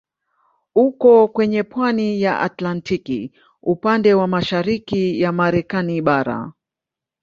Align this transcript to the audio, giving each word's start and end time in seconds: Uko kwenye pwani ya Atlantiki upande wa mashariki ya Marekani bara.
Uko 0.75 1.27
kwenye 1.27 1.63
pwani 1.63 2.21
ya 2.21 2.39
Atlantiki 2.39 3.31
upande 3.61 4.13
wa 4.13 4.27
mashariki 4.27 5.21
ya 5.21 5.31
Marekani 5.31 6.01
bara. 6.01 6.51